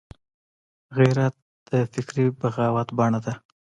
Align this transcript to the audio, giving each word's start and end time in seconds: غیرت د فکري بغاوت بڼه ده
غیرت 0.97 1.35
د 1.69 1.71
فکري 1.93 2.25
بغاوت 2.39 2.89
بڼه 2.97 3.19
ده 3.25 3.33